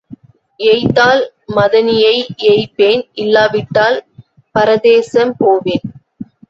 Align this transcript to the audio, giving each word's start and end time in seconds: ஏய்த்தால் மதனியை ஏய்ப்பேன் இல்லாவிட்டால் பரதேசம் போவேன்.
ஏய்த்தால் 0.59 1.21
மதனியை 1.55 2.15
ஏய்ப்பேன் 2.43 3.03
இல்லாவிட்டால் 3.15 3.99
பரதேசம் 4.55 5.35
போவேன். 5.37 5.85